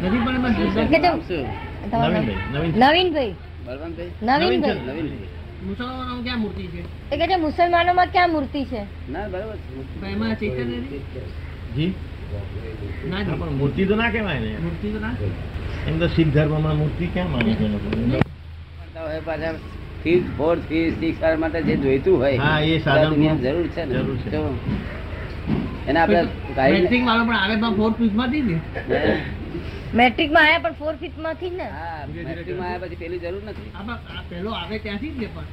નથી 0.06 0.18
પણ 0.18 0.34
એમાં 0.34 0.50
શ્રદ્ધા 0.50 0.82
કે 0.82 0.98
નામ 0.98 1.18
તો- 1.18 1.36
શું? 1.36 1.90
તમારું 1.90 2.16
નવીનભાઈ. 2.16 2.80
નવીનભાઈ. 2.80 3.34
નવીનભાઈ. 4.22 4.80
નવીનભાઈ. 4.86 5.41
મુસલમાનોમાં 5.62 6.22
ક્યાં 6.22 6.40
મૂર્તિ 6.40 6.64
છે? 6.66 6.82
એ 7.12 7.16
કે 7.16 7.26
છે 7.26 7.36
મુસલમાનોમાં 7.36 8.06
ક્યાં 8.06 8.30
મૂર્તિ 8.30 8.64
છે? 8.64 8.82
ના 9.08 9.28
બરાબર 9.28 9.56
એમાં 10.06 10.34
ચૈતન્ય 10.36 10.80
જી 11.74 11.94
ના 13.08 13.24
પણ 13.24 13.52
મૂર્તિ 13.52 13.86
તો 13.86 13.94
ના 13.96 14.10
કહેવાય 14.10 14.40
ને. 14.40 14.56
મૂર્તિ 14.58 14.88
તો 14.90 14.98
ના? 14.98 15.14
એમ 15.88 15.98
તો 15.98 16.06
શીખ 16.08 16.28
ધર્મમાં 16.28 16.76
મૂર્તિ 16.76 17.06
ક્યાં 17.06 17.30
માને 17.30 17.54
છે 17.54 17.68
લોકો? 17.68 18.22
પાછા 19.24 19.54
fifth, 20.04 20.30
fourth, 20.36 20.62
fifth, 20.68 20.96
sixth 21.00 21.20
વાર 21.20 21.36
માટે 21.36 21.62
જે 21.62 21.76
જોઈતું 21.76 22.18
હોય 22.18 22.36
હા, 22.36 22.60
એ 22.60 22.78
સાધન 22.78 23.38
જરૂર 23.38 23.66
છે 23.66 23.84
ને. 23.84 23.94
જરૂર 23.94 24.16
છે. 24.16 24.36
એને 25.86 26.00
આપણે 26.00 26.22
વાળો 27.04 27.24
પણ 27.24 27.36
આવે 27.36 27.56
તો 27.56 27.70
ફોર્થ 27.76 27.96
ફિફ્થમાંથી 27.96 28.42
ને? 28.42 28.60
હે? 29.92 29.96
મેટ્રિકમાં 29.96 30.44
આયા 30.44 30.58
પણ 30.58 30.72
ફોર 30.72 30.96
ફિફ્થમાંથી 30.96 31.50
ને? 31.50 31.68
મેટ્રિકમાં 32.24 32.68
આયા 32.68 32.78
પછી 32.78 32.96
પેલી 32.96 33.18
જરૂર 33.18 33.42
નથી. 33.44 33.70
પેલો 33.70 34.22
પહેલો 34.30 34.50
આવે 34.50 34.78
ત્યાંથી 34.78 35.10
જ 35.10 35.18
ને 35.18 35.26
પણ? 35.26 35.44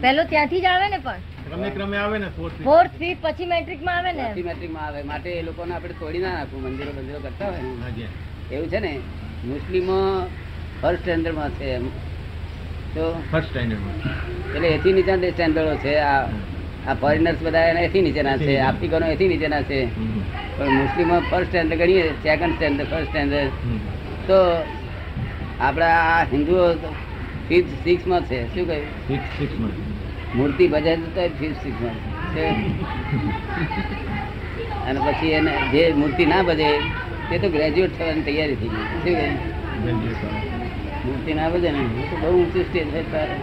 પેલો 0.00 0.24
ત્યાંથી 0.24 0.60
જ 0.60 0.64
આવે 0.64 0.88
ને 0.88 0.98
પણ? 0.98 1.18
ક્રમે 1.48 1.70
ક્રમે 1.70 1.96
આવે 1.96 2.18
ને 2.18 2.26
fourth, 2.26 2.64
ફોર્થ 2.64 2.90
ફિફ્થ 2.90 3.20
પછી 3.22 3.46
મેટ્રિકમાં 3.46 3.96
આવે 3.96 4.12
ને? 4.12 4.32
પછી 4.34 4.42
મેટ્રિકમાં 4.42 4.86
આવે. 4.86 5.02
માટે 5.02 5.30
એ 5.30 5.42
લોકોને 5.42 5.74
આપણે 5.74 5.94
તોડી 6.00 6.18
ના 6.18 6.32
નાખવું 6.32 6.62
મંદિરો 6.62 6.92
મંદિરો 6.92 7.18
કરતા 7.18 7.48
હોય. 7.48 8.06
એવું 8.52 8.68
છે 8.68 8.78
ને? 8.78 9.00
મુસ્લિમો 9.44 10.26
ફર્સ્ટ 10.82 11.00
સ્ટેન્ડર્ડમાં 11.00 11.50
છે 11.50 11.64
એમ. 11.64 11.88
તો 12.94 13.22
ફર્સ્ટ 13.32 13.48
સ્ટેન્ડર્ડમાં. 13.48 13.94
એટલે 14.54 14.68
એથી 14.68 14.92
નીચા 14.92 15.16
સ્ટેન્ડર્ડો 15.16 15.76
છે 15.76 15.96
આ. 15.96 16.28
આ 16.88 16.94
ફોરેનર્સ 16.94 17.40
બધા 17.42 17.66
એના 17.66 17.80
એથી 17.80 18.02
નીચેના 18.02 18.36
છે. 18.36 18.58
આફ્રિકનો 18.58 19.06
એથી 19.06 19.28
નીચેના 19.28 19.62
છે. 19.62 19.78
પણ 20.56 20.70
મુસ્લિમો 20.70 21.20
ફર્સ્ટ 21.30 21.48
સ્ટેન્ડર્ડ 21.48 21.82
ગણીએ 21.82 22.04
સેકન્ડ 22.22 22.54
સ્ટેન્ડર્ડ 22.54 22.90
ફર્સ્ટ 22.90 23.08
સ્ટેન્ડર્ડ 23.08 23.50
તો 24.26 24.38
આપણા 25.60 25.94
આ 26.14 26.24
હિન્દુઓ 26.32 26.64
ફિફ્થ 27.48 27.72
સિક્સમાં 27.84 28.22
છે. 28.22 28.40
શું 28.54 28.66
કહ્યું? 28.66 28.86
ફિફ્થ 29.08 29.38
સિક્સમાં 29.38 29.70
મૂર્તિ 30.34 30.68
ભજન 30.68 31.00
તો 31.14 31.28
ફિફ્થ 31.40 31.62
સિક્સમાં 31.62 31.96
છે. 32.34 32.46
અને 34.88 35.00
પછી 35.06 35.30
એને 35.30 35.52
જે 35.72 35.82
મૂર્તિ 35.92 36.26
ના 36.26 36.42
ભજે 36.42 36.68
તે 37.30 37.38
તો 37.38 37.48
ગ્રેજ્યુએટ 37.48 37.98
થવાની 37.98 38.20
તૈયારી 38.20 38.54
થઈ 38.54 38.68
ગઈ. 38.68 38.86
શું 38.92 39.04
કહ્યું? 39.04 39.36
મૂર્તિ 41.06 41.34
ના 41.34 41.48
ભજે 41.48 41.70
ને 41.70 41.78
તો 42.10 42.16
બહુ 42.16 42.28
ઊંચું 42.38 42.64
સ્ટેજ 42.64 42.86
છે 42.86 43.12
તારે 43.12 43.36